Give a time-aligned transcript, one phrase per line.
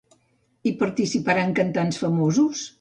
[0.65, 2.69] Hi participaran cantants famosos?